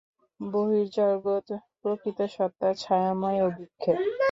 বহির্জগৎ 0.39 1.47
প্রকৃত 1.79 2.19
সত্তার 2.35 2.73
ছায়াময় 2.75 3.39
অভিক্ষেপ। 3.47 3.97